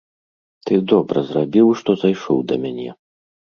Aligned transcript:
Ты 0.69 0.73
добра 0.91 1.23
зрабіў, 1.29 1.67
што 1.83 1.97
зайшоў 2.07 2.43
да 2.51 2.61
мяне. 2.67 2.91